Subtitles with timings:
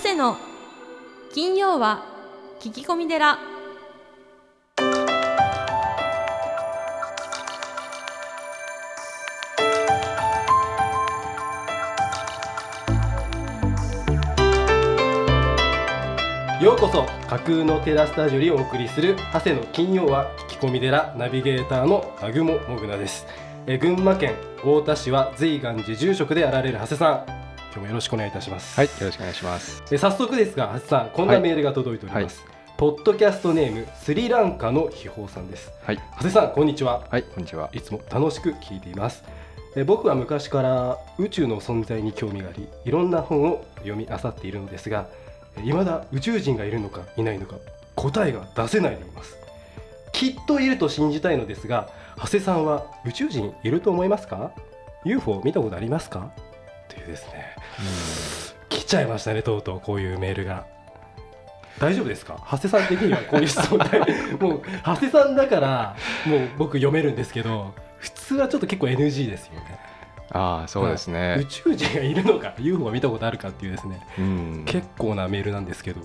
[0.00, 0.38] 長谷の
[1.34, 2.06] 金曜は
[2.58, 3.38] 聞き込み寺。
[16.62, 23.26] ようこそ架空のテラスタジオにお送りする長谷の金曜は聞き込み寺ナビゲーターの南雲もぐなです。
[23.66, 27.39] え群馬県太田市は随願寺住職であられる長谷さん。
[27.72, 28.74] 今日もよろしくお願いいたします。
[28.76, 29.82] はい、よろしくお願いします。
[29.92, 32.44] え早速ですが長谷さんこんなメールが届いております、
[32.76, 35.70] ポッドキャストネームスリランカの秘宝さんです。
[35.84, 37.06] はい、長谷さんこんにちは。
[37.08, 37.70] はい、こんにちは。
[37.72, 39.22] いつも楽しく聞いています。
[39.76, 45.06] え僕は昔から宇宙の存在に興味がありいろんな本を読み漁っているのですが
[45.62, 47.54] いまだ宇宙人がいるのかいないのか
[47.94, 49.36] 答えが出せないでいます。
[50.12, 54.50] きっといると信じたいのですが長谷さんは宇宙人いると思いますか
[55.04, 56.32] ？UFO 見たことありますか？
[56.90, 57.56] というですね。
[58.68, 60.66] 来ちゃいましたねとうとうこういうメールが。
[61.78, 62.36] 大丈夫ですか？
[62.50, 63.98] 長谷さん的にはこういう質問で。
[64.38, 65.96] もう長谷さんだから
[66.26, 69.78] もう僕読めるんですけど普通はちょっと結構 NG ですよね。
[70.32, 71.44] ああ、そうです宇ね。
[71.48, 74.00] 宙人がいるのか UFO が見たことあるかっていうですね。
[74.18, 76.00] うん、結構なメールなんですけど。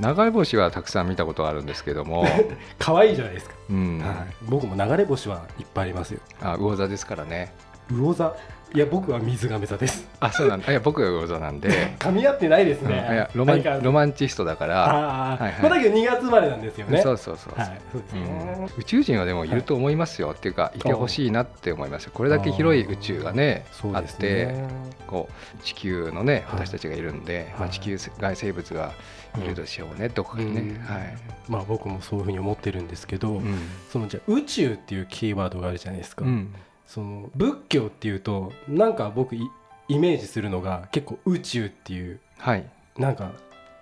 [0.00, 2.24] 流れ星はたくさん見たことあるんですけども、
[2.78, 6.20] 可愛いじゃないですか、うん、はい、僕も流れ星はいっぱいありますよ。
[6.40, 7.52] あ、魚座ですからね。
[7.92, 8.34] 魚座。
[8.74, 10.08] いや僕は水亀座です。
[10.18, 10.70] あ、そうなんだ。
[10.70, 11.68] いや、僕が魚座なんで。
[11.98, 12.90] 噛み合ってないですうん。
[12.90, 15.62] いね、やロマンロマンチストだから、あー、はいはい。
[15.62, 17.02] まあ、だけど2月生まれなんですよね。
[17.02, 18.80] そうそうそうはいそうですね、うん。
[18.80, 22.12] 宇宙人はでもいると思いますよ、っていうかいてほしいなって思いますよ。
[22.14, 24.68] これだけ広い宇宙がねあってね
[25.06, 26.60] こう地球のねはい。
[26.62, 28.92] 私たちがいるんで、まあ、はい地球外生物が
[29.38, 30.78] いるでしょうね、どこかにね、うん。
[30.78, 31.14] はい、
[31.46, 33.58] まあ僕もそういうふうに思ってるんですけど、うん。
[33.90, 36.54] そのじゃあ宇宙っていうキーワードがあるじゃないですか、うん
[36.92, 39.48] その仏教っていうとなんか僕い
[39.88, 42.68] イメージするのが結構宇宙っていうはい。
[42.98, 43.32] なんか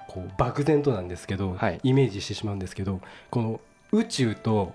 [0.07, 1.81] こう漠然となんですけど、はい。
[1.83, 4.75] イメージしてしまうんですけどこの宇宙と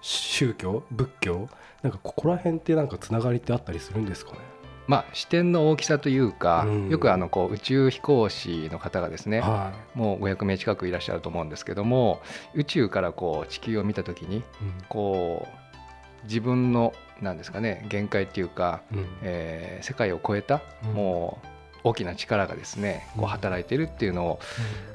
[0.00, 1.50] 宗教仏教
[1.82, 4.38] なんかここら辺ってなんかつながりってあったりするんですかね？
[4.86, 6.88] まあ、視点の大きさというか、うん。
[6.88, 12.22] よくあのこう宇宙飛行士の方がですね、はもう500名近くいらっしゃると思うんですけども
[12.54, 14.42] 宇宙からこう地球を見た時にい、
[14.88, 18.98] こう自分のなんですかね限界っていうか、うん。
[18.98, 20.92] うんえー世界を超えた、うん。
[20.94, 21.48] もう
[21.88, 24.40] 大きな力がですねこう働いてるっていうのを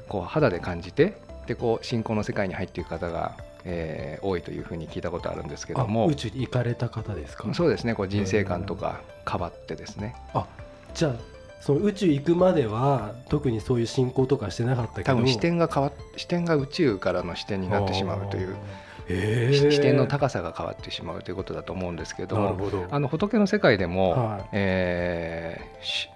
[0.08, 1.14] こう肌で感じて
[1.46, 7.52] でこう信仰の世界に入っていく方が、えー多いというふうに聞いたことあるんですけどあも宇宙に行かれた方ですか？
[7.54, 10.14] そうですねこう人生観とか変わってですね。
[10.94, 11.14] じゃあ
[11.60, 15.04] その宇宙行くまでは特にそういう信仰とかしてなかったけど。
[15.04, 18.56] 多分視点が変わっ視点が宇宙からの視点になってしまうという、
[19.52, 22.86] 視点の高さが変わってしまうということだと思うんですけどど。
[22.90, 24.48] あの仏の世界でも、はい。
[24.52, 26.08] えーし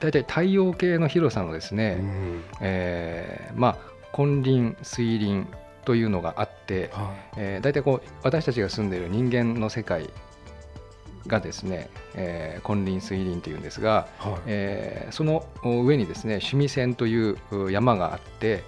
[0.00, 2.42] 大体太陽系の広さのですね、うん。
[2.60, 5.46] えーまあ根林水林
[5.84, 10.08] というのがあって、はえー、大体こう私たちが住んでいる人間の世界
[11.26, 14.40] がですね、えー根林水林というんですが、いはい。
[14.46, 18.62] えーその上にですね趣味線というう山があって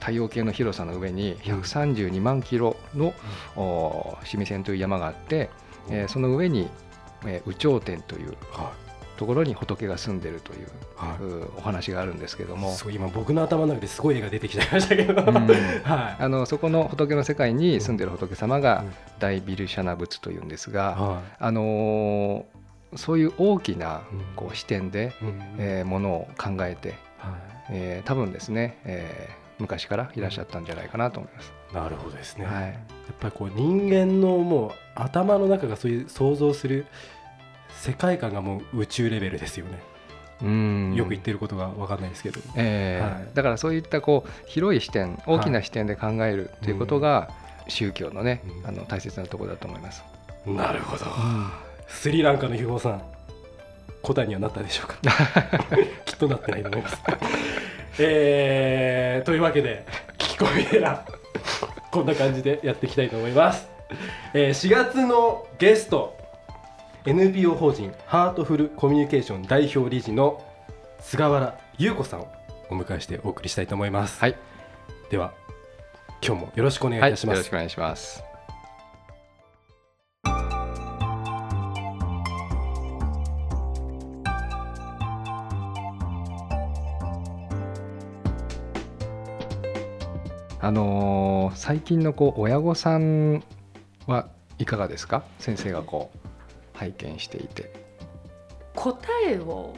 [0.00, 3.14] 太陽系の広さの上に132万キロの、
[3.56, 5.50] お趣味線という山があって、
[5.90, 6.68] えーその上に、
[7.26, 8.72] えー、有頂天というは
[9.16, 10.64] ところに仏が住んでいるというい。
[10.96, 12.70] はうお話があるんですけども。
[12.70, 15.46] い、すごい今僕の頭の中ですごい絵が出てきちゃいましたけど、うん。
[15.84, 16.22] はい。
[16.22, 18.92] あのそこの仏の世界に住んでいる仏様がうん。
[19.18, 22.44] 大ビルシャナ仏というんですが、はあのー
[22.96, 24.20] そういう大きなうん。
[24.36, 25.40] こう視点で、いうん。
[25.58, 27.36] えーものを考えて、は
[27.70, 31.52] えー多分ですね、えー昔からいらっしゃったんじゃないかなと思います。
[31.72, 32.64] い、なるほどですね、はい。
[32.64, 32.74] やっ
[33.20, 36.86] ぱりこう人間のもう頭の中がそういう想像する
[37.70, 39.78] 世界観がもう宇宙レベルですよね、
[40.42, 40.94] うん。
[40.94, 43.28] よく言ってることが分かんないですけど、えーはい。
[43.34, 47.30] だからそういったこう広い視点大きな視点で考えるということが
[47.68, 48.66] 宗教のね、うん。
[48.68, 50.02] あの大切なところだと思います。
[50.46, 51.04] なるほど、
[51.86, 53.02] スリランカの秘宝さん
[54.02, 54.96] 答えにはなったでしょうか？
[56.06, 56.96] きっとなってないと思います
[57.98, 59.84] えー、というわけで
[60.18, 61.06] 聞き込み寺
[61.90, 63.68] こんな感じでやっていきたいと思います、
[64.34, 66.16] えー、4月のゲスト
[67.04, 70.44] NPO 法人ハートフルコミュニケーション代表理事の
[71.00, 72.28] 菅原優子さんを
[72.70, 74.36] お迎えしてお送りしたいと思います、はい、
[75.10, 75.32] では
[76.22, 78.29] 今日もよろしくお願いいはい、たします、よろしくお願いします。
[90.60, 93.42] あのー最近のこう親御さん
[94.06, 94.28] は
[94.58, 95.24] いかがですか？
[95.38, 97.72] 先生がこう拝見していて。
[98.74, 98.96] 答
[99.26, 99.74] えを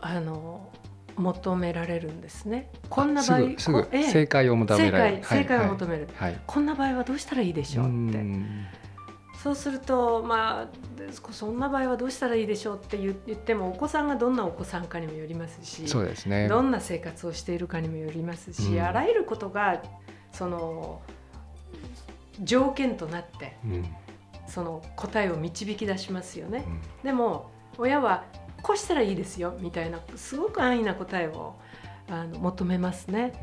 [0.00, 0.70] あの
[1.16, 2.70] 求められるんですね。
[2.90, 5.16] こんな場合すぐ正解を求められる。
[5.18, 8.18] 正解正解を求める、はいはいこんな場合はどうしたらいいでしょうって。
[8.18, 8.66] ん
[9.44, 16.48] そうするとまあでそんな場合はどうしたらいいでしょうって言言ってもお子さんがどんなお子さんかにもよりますしそうですね。
[16.48, 18.80] どんな生活をしているかにもよりますし、うん。
[18.80, 19.82] あらゆることが
[20.32, 21.02] その
[22.42, 23.84] 条件となってうん。
[24.48, 26.64] その答えを導き出しますよね。
[26.66, 26.80] うん。
[27.04, 28.24] でも親は
[28.62, 31.56] こうしたらいいですよみたいなすごく安易な答えを
[32.08, 33.34] あの求めますね。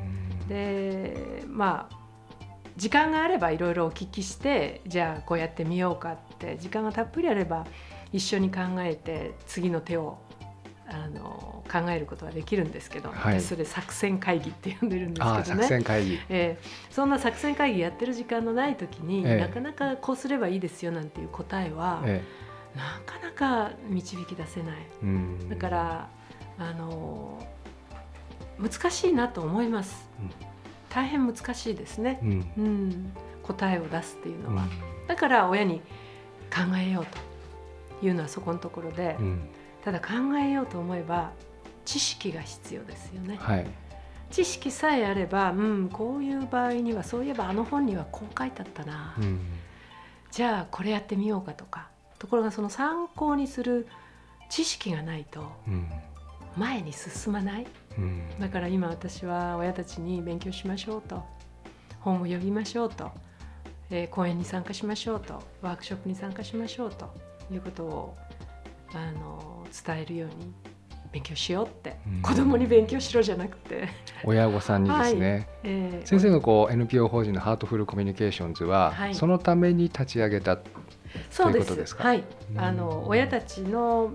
[0.49, 2.00] でまあ
[2.77, 7.65] 時間があればいろいろお聞きしてじゃあこうやってみようかって時間がたっぷりあれば
[8.13, 10.17] 一緒に考えて次の手を
[10.87, 13.39] あの考えることができるんですけど、はい。
[13.39, 15.67] 私それ作戦会議って呼んでるんですけどね。
[15.67, 16.19] 戦会議。
[16.27, 19.39] えーそんな作戦会議やってる時間のない時に、ええ。
[19.39, 22.21] なかなかこうすればいいですよなんていう答えは、え
[22.75, 25.49] なかなか導き出せない。
[25.49, 26.09] だから
[26.59, 27.41] あの
[28.59, 30.50] 難しいなと思います、うん
[30.93, 32.19] 大変難しいですね。
[32.21, 32.29] う、ん。
[32.57, 35.07] うん、答えを出すっていうのは、うん。
[35.07, 35.81] だから親に
[36.53, 37.05] 考えよう
[37.99, 39.49] というのはそこのところで、うん。
[39.83, 40.07] ただ考
[40.37, 41.31] えようと思えば
[41.85, 43.37] 知識が必要ですよね。
[43.39, 43.67] はい。
[44.29, 49.39] 知識さえあれば、うん、こういう場合にはそういえばあの本にはこう書いてあったな、うん。
[50.31, 51.91] じゃあこれやってみようかとか。
[52.21, 53.87] ところがその参考にする
[54.47, 55.89] 知識がないとうん
[56.57, 57.67] 前に進まない？
[57.97, 58.21] うん。
[58.39, 61.23] だから今私は親たちに勉強しましょうと。
[61.99, 63.11] 本を読みましょうと、
[63.89, 65.41] えー講演に参加しましょうと。
[65.61, 67.13] ワークショップに参加しましょうと。
[67.51, 68.17] いうことを
[68.93, 70.53] あの伝えるように
[71.11, 72.21] 勉強しようって、うん。
[72.21, 73.89] 子供に勉強しろじゃなくて、
[74.23, 79.15] 親御さんにですね、えー先生のこう NPO 法人のハートフルコミュニケーションズは、はい。
[79.15, 80.59] そのために立ち上げた
[81.29, 82.03] そうですということですか？
[82.05, 82.23] はい。
[82.51, 82.59] うん。
[82.59, 84.11] あの親たちの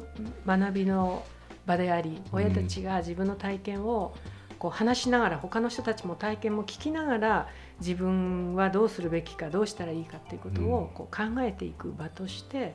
[0.46, 1.22] 学びの
[1.66, 4.14] 場であり親たちが自分の体験を
[4.58, 7.48] こう話しながら他の人たちも体験も聞きながら
[7.80, 10.72] 自分はどうするべきかどうしたらいいかっていうことうん。
[10.72, 12.74] をこう考えていく場として、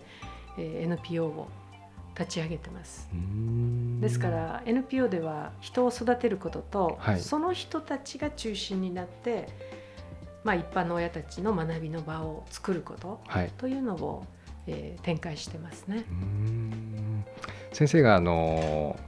[0.57, 1.49] えー NPO を
[2.13, 3.09] 立ち上げてます。
[4.01, 7.19] ですから、NPO では人を育てることと、はい。
[7.19, 9.47] その人たちが中心になって、
[10.43, 13.51] まあ、一般の親たちの学びの場を作ることはい。
[13.57, 14.25] というのを、
[14.67, 16.03] えー展開してますね。
[17.71, 19.00] 先生があの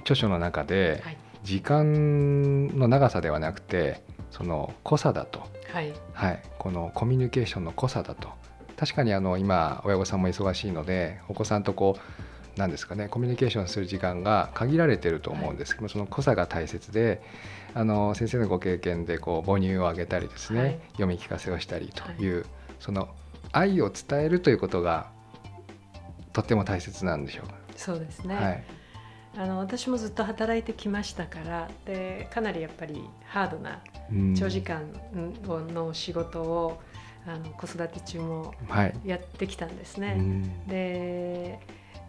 [0.00, 5.40] 著書の中ではい、時間の長さではなくてその濃さだと、
[5.72, 8.28] はい、はい、このコミュニケーションの濃さだと。
[8.76, 17.22] 確かにあの今親御さんも忙しいのでお子さんとこうなんですかねコミュニケーションする時間が限られてると思うんですけど、その濃さが大切で
[17.74, 20.80] あの先生のご経験でこう母乳をあげたりですね、はい。
[20.92, 22.46] 読み聞かせをしたりという、
[22.80, 23.08] その
[23.52, 25.10] 愛を伝えるということが
[26.32, 27.57] とっても大切なんでしょうか。
[27.78, 28.64] そうですね、はい。
[29.36, 33.80] あの私もずっと働いてきましたからでかなりやっぱりハードな
[34.10, 34.34] うん。
[34.34, 34.90] 長時間
[35.44, 36.80] の仕事を
[37.26, 40.14] あの子育て中もはい、やってきたんですうね。
[40.14, 40.66] ん。
[40.66, 41.60] で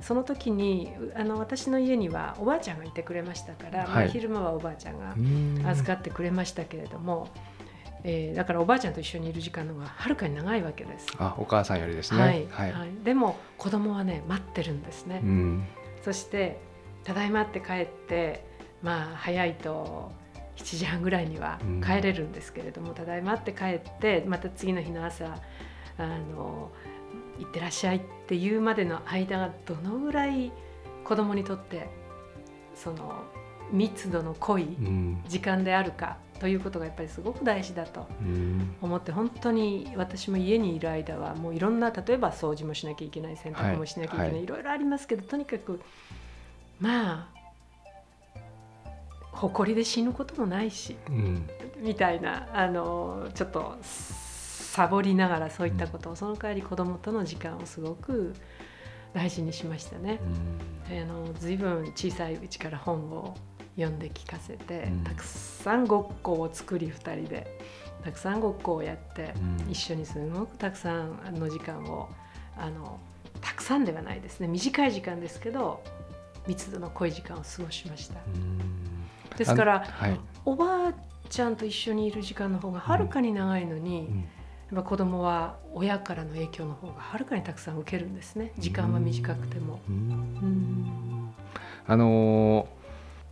[0.02, 5.62] その時にあの私の家にはおばあちゃんがいてくれましたから、まあはい昼間はおばあちゃんがうん。
[5.68, 7.28] 預かってくれましたけれども、
[8.04, 11.08] えーだからおばあちゃんと一緒にいる時間の方がはるかに長いわけです。
[11.18, 12.22] あお母さんよりですね。
[12.22, 15.22] はいはいはい、でも子供はね待ってるんですね。
[15.24, 15.66] うん
[16.04, 16.60] そして
[17.04, 18.46] ただいまって帰って
[18.82, 20.12] まあ早いと
[20.56, 25.38] 7時半ぐらいにはうん帰れるんですけれども、ただいまって帰ってまた次の日の朝
[25.98, 26.72] あの
[27.38, 30.52] 行ってらっしゃいっていうまでの間がどのぐらい
[31.04, 31.90] 子供にとって
[32.76, 33.24] その
[33.72, 35.24] 密度の濃いうん。
[35.28, 38.76] 時間であるかということがやっぱりすごく大事だとうん。
[38.82, 44.44] 思って本当に私も家にいる間はもういろんな例えば掃除もしなきゃいけない洗濯もしなきゃいけない、はい。
[44.44, 45.80] い、ろいろありますけどとにかく
[46.80, 47.40] まあ
[49.32, 51.50] 誇りで死ぬこともないしうん。
[51.78, 58.36] みたいなあのちょっとサボりながらそういったことを、その代わり子供との時間をすごく
[59.14, 60.20] 大事にしましたね。
[60.88, 63.36] あの随分小さいうちから本を
[63.82, 65.04] 読んで聞かせて、うん。
[65.04, 67.60] たくさんごっこを作り2人で
[68.04, 69.34] たくさんごっこをやって、
[69.66, 69.72] うん。
[69.72, 72.10] 一緒にすごくたくさんの時間を
[72.58, 73.00] あの
[73.42, 74.48] たくさんではないですね。
[74.48, 75.82] 短い時間ですけど
[76.48, 78.20] 密度の濃い時間を過ごしました。
[79.38, 80.20] ですからあはい。
[80.46, 80.94] おばあ
[81.30, 84.20] ちゃんと一緒にいる時間の方がはるかに長いのに、うん。
[84.20, 88.52] やっぱ子供は親からの影響の方がはるかにたくさん受けるんですね。
[88.58, 89.80] 時間は短くても。
[89.90, 91.34] うん。
[91.88, 92.79] あのー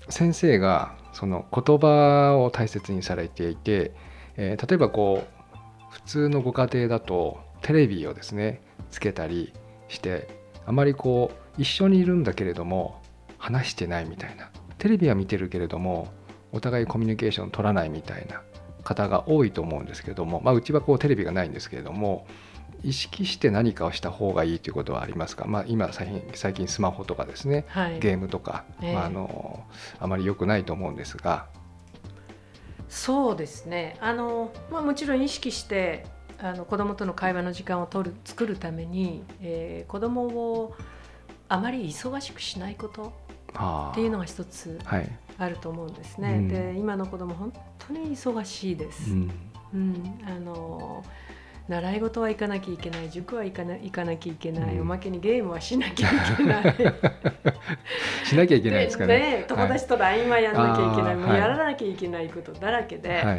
[0.09, 3.91] 先生がその言葉を大切にされていて、
[4.35, 5.37] えー例えばこう
[5.91, 8.61] 普通のご家庭だとテレビをですね
[8.91, 9.53] つけたり
[9.87, 10.27] して
[10.65, 13.01] あまりこう一緒にいるんだけれども
[13.37, 16.07] 話してないみたいなテレビは見てるけれども
[16.51, 18.41] お互いコミュニケーション取らないみたいな
[18.83, 22.25] 方が多いと思うんですけれども、まあ、うちはこうテレビがないんですけれども
[22.83, 28.93] 意識して何かをした方がいいということはありますか、まあ、今最近最近スマホとかですね、はい、ゲームとか、ええ。
[28.93, 29.63] まあ、あの
[29.99, 31.47] あまり良くないと思うんですが、
[32.89, 33.97] そうですね。
[33.99, 36.05] あの、まあ、もちろん意識して
[36.39, 40.75] あの子供との会話の時間を取る作るために、えー、子供を
[41.49, 43.13] あまり忙しくしないこと
[43.55, 46.33] あっていうのが一つはい、あると思うんですね。
[46.33, 46.47] うん。
[46.47, 49.11] で今の子供本当に忙しいです。
[49.11, 49.31] うん。
[49.73, 51.03] うん、あの
[51.67, 54.81] 習い事は行かなきゃいけない塾は行かな行かなきゃいけない、うん。
[54.81, 56.75] おまけにゲームはしなきゃいけない。
[58.25, 59.19] しなきゃいけないですかね。
[59.19, 63.37] で友達と LINE はやんなきゃいけない、もうやらなきゃいけないことだらけで,、はい、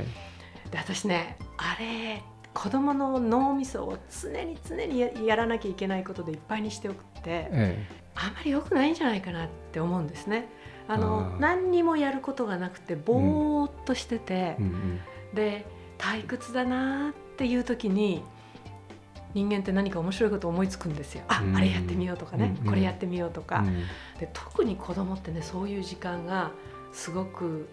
[0.71, 10.47] で私ねあれ子供の脳みそを常に常にややらなきゃいけないことでいっぱいにしておくってえあまり良くないんじゃないかなって思うんですね。
[10.87, 14.65] あの何にもやることがなくてぼーっとしてて、えうん。
[14.65, 15.01] うん
[15.35, 15.67] で
[15.99, 18.23] 退屈だなっていう時に
[19.35, 21.23] 人間って何か面白いことを思いつくんですよ。
[21.29, 21.57] あ、うん。
[21.57, 22.67] あれやってみようとかね、うん。
[22.69, 23.85] これやってみようとか、うん。
[24.19, 26.51] で特に子供ってねそういう時間が
[26.93, 27.69] すごく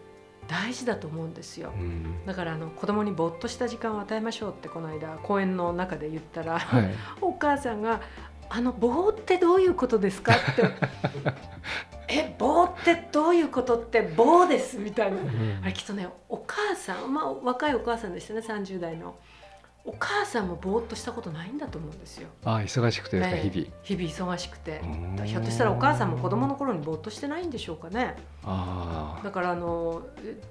[0.47, 1.71] 大事だと思うんですよ。
[1.75, 2.25] うん。
[2.25, 8.01] だからあの子供にぼーっとした時間を与えましょうってこの間公園の中で言ったら、はい、 お母さんが
[8.49, 10.63] 「あの棒ってどういうことですか?」って
[12.07, 15.17] 「え棒ってどういうことって棒です」みたいな。
[15.63, 19.15] あれきっとねお母さん、まあ、若いお母さんでしたね30代の
[19.87, 22.27] お母さんもぼーっとしたことないんだと思うんですよ。
[22.43, 24.81] あ忙しくてですか、ね日日々忙しくて。
[24.83, 25.25] 々。
[25.25, 28.15] ひょっとしたらお母さんも子供の頃にぼーっとしてないんでしょうかね。
[28.43, 30.41] あだからあのえ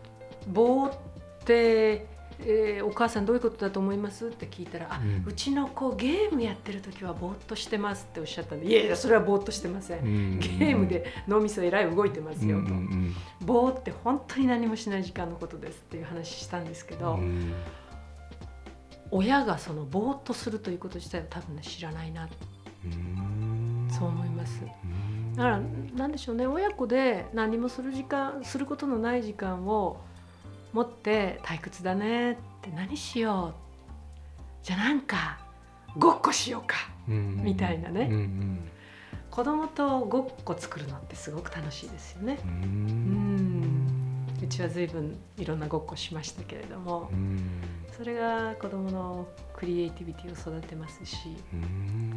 [0.47, 0.99] ぼーっ
[1.45, 2.07] て、
[2.41, 4.29] えーお母さんどういうことだと思います？
[4.29, 5.25] って聞いたら「あうん。
[5.27, 10.05] うちの子ゲームやってる時はぼーっとしてます」っておっしゃったんで「いやいやそれはぼーっとしてません」
[10.37, 10.39] ん。
[10.39, 12.59] ゲームで脳みそえらい動いてますよ。
[12.59, 13.15] と、うんうん。
[13.41, 17.53] ぼーって本当に何もしない時間のことですっていう話したんですけうど、ん
[19.17, 22.29] 親がそのぼーっとするということ自体を多分ね知らないな
[22.85, 23.89] うん。
[23.89, 24.61] そう思います。
[24.85, 25.37] うん。
[25.37, 25.61] だから
[25.97, 26.49] なんでしょうね。
[26.49, 30.01] 親子で何もする時間することのない時間を
[30.73, 35.39] 持って退屈だねって何しようじゃあなんか
[35.97, 36.75] ごっこしようか
[37.09, 37.41] うん。
[37.45, 38.09] みたいなね。
[38.11, 38.69] うんうん。
[39.31, 42.39] 子供とごっこ作るのってすごく楽しいですよね。
[42.45, 43.34] ううん。
[43.34, 43.34] う
[44.55, 47.41] ちは随分いろんなごっこしましたけれどもうん。
[47.97, 51.57] それが子供のクリエイティビティを育てますしう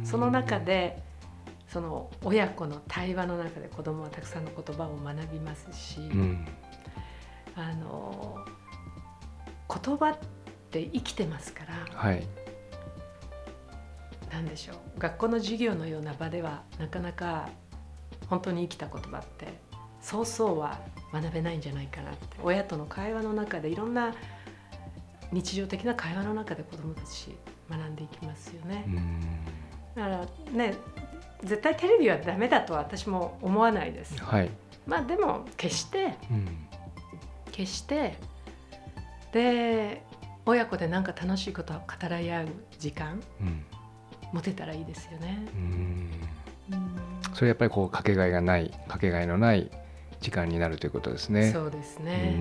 [0.04, 1.02] その中で
[1.68, 6.46] その親子の対話の中で子供はたくさんの言葉を学びますし、うん。
[7.54, 8.38] あの
[9.68, 10.18] 言葉っ
[10.70, 12.26] て生きてますからはい。
[14.30, 14.76] 何でしょう。
[14.98, 17.48] 学校の授業のような場ではなかなか
[18.28, 19.67] 本当に生きた言葉って
[20.00, 20.78] そうそうは
[21.12, 22.26] 学べないんじゃないかなって。
[22.42, 24.14] 親との会話の中でいろんな
[25.32, 27.34] 日常的な会話の中で子どもたち
[27.70, 28.84] 学んでいきますよね。
[28.86, 28.90] う。
[28.90, 29.20] ん。
[29.94, 30.74] だからね
[31.44, 34.22] 絶対テレビはダメだとは私も思わないです。
[34.22, 34.50] はい。
[34.86, 36.48] まあでも決してうん。
[37.52, 38.16] 決して
[39.32, 40.02] で
[40.46, 42.46] 親子で何か楽しいことを語らい合う
[42.78, 43.64] 時間うん。
[44.32, 45.46] 持てたらいいですよね。
[45.54, 46.10] うん。
[46.72, 47.34] うん。
[47.34, 49.70] それやっぱりこうかけがえがないかけがえのない
[50.20, 51.50] 時間になるということですね。
[51.52, 52.30] そうですうね。
[52.32, 52.34] ん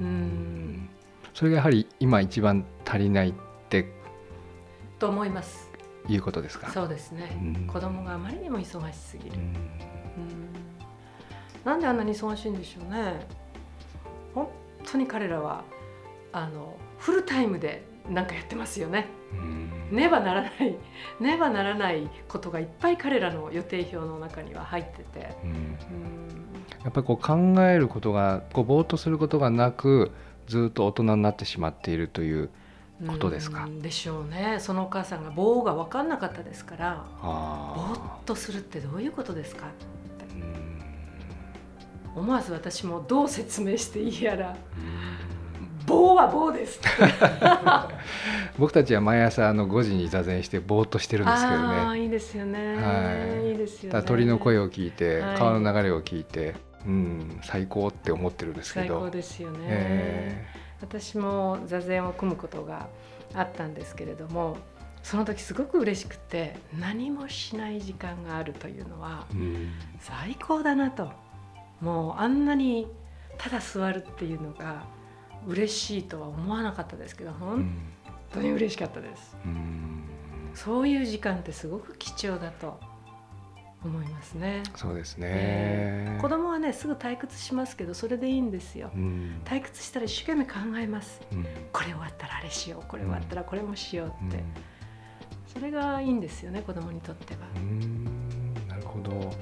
[0.00, 0.88] うん
[1.34, 3.34] それがやはり今一番足りないっ
[3.68, 3.92] て
[4.98, 5.70] と思います。
[6.08, 6.70] いうことですか？
[6.70, 7.36] そうですね。
[7.40, 9.36] うん子供があまりにも忙しすぎる。
[9.36, 9.56] うんうん
[11.64, 13.26] なんであんなに忙しいんでしょうね。
[14.34, 14.48] 本
[14.84, 15.64] 当に彼らは
[16.32, 19.06] あのフルタイムでなんかやってますよね。
[19.32, 20.76] うんねばならない
[21.20, 25.36] ねばならないことがいっぱい彼らの予定表の中には入ってて。
[25.44, 25.50] うん。
[25.50, 25.76] うん
[26.84, 30.12] やっぱりこう考えることがこうぼーっとすることがなく
[30.46, 32.48] ずっと大人になってしまっているという
[33.08, 33.64] ことですか？
[33.64, 34.58] うんでしょうね。
[34.60, 39.66] そのお母さんが棒が分かんなかったですから、ぼーっあとするってどういうことですか？
[39.66, 40.26] って。
[42.14, 44.56] 思わず私もどう説明していいやら
[45.86, 46.80] 棒は棒です。
[48.58, 51.64] 僕たちは毎朝あの5時に座禅してぼーっとしてるんですけどね。
[51.64, 53.50] ああいいですよね、はい。
[53.52, 54.02] い、いですよね。
[54.02, 55.36] 鳥の声を聞いてはい。
[55.36, 56.54] 川の流れを聞いて、
[56.86, 60.46] うん、最高って思ってるんですけ最ど高ですよね、え
[60.80, 62.88] 私も座禅を組むことが
[63.34, 64.58] あったんですけれども
[65.02, 69.72] その時すごく嬉しくて何もしない時間があるというのはーうん。
[70.00, 71.10] 最高だなと。
[71.80, 72.88] もうあんなに
[73.38, 74.84] ただ座るっていうのが
[75.46, 77.78] 嬉しいとは思わなかったですけどう本ん
[78.32, 79.36] 当に嬉しかったです。
[79.44, 80.02] うん。
[80.54, 82.80] そういう時間ってすごく貴重だと
[83.84, 84.62] 思いますね。
[84.74, 88.90] そうですね、えー子供はねすぐ退屈しますけどそれでいいんですよ。
[88.94, 89.40] うん。
[89.44, 91.20] 退屈したら一生懸命考えます。
[91.30, 91.44] うん。
[91.72, 94.44] これ終わったらあれしようこれ終わったらこれもしようって、うん。
[95.46, 97.40] それがいいんですよね子供にとっては。
[97.54, 98.04] うーん。
[98.66, 99.32] なるほど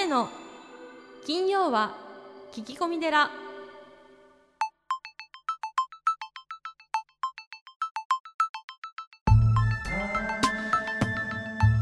[0.00, 0.28] 長谷の。
[1.26, 1.94] 金曜は
[2.54, 3.28] 聞き込み寺。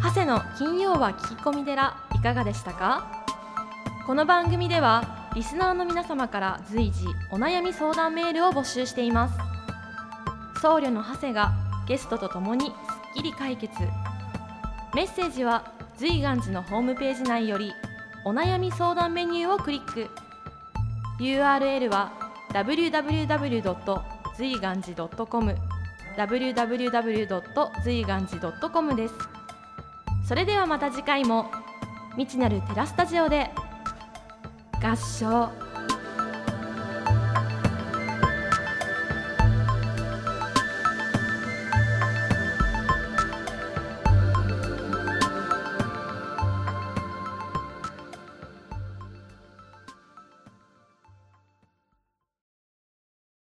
[0.02, 1.96] 長谷の金曜は聞き込み寺。
[2.16, 3.24] いかがでしたか？
[4.04, 9.38] この番組ではリスナーの皆様から随時お悩み相談メールを募集しています。
[10.60, 11.52] 僧侶の長谷が
[11.86, 12.72] ゲストとともにすっ
[13.14, 13.72] きり解決。
[14.92, 17.72] メッセージは随願寺のホームページ内より
[18.24, 20.08] お悩み相談メニューをクリック
[21.20, 22.12] URL は
[22.52, 24.02] www.
[24.36, 25.54] 随願寺 .com
[26.16, 27.42] www.
[27.84, 29.14] 随願寺 .com です
[30.26, 31.50] それではまた次回も
[32.16, 33.50] 未知なるテラスタジオで
[34.82, 35.67] 合唱